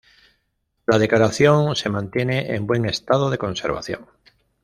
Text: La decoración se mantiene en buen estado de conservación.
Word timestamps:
La 0.87 0.97
decoración 0.97 1.75
se 1.75 1.87
mantiene 1.87 2.55
en 2.55 2.65
buen 2.65 2.85
estado 2.87 3.29
de 3.29 3.37
conservación. 3.37 4.07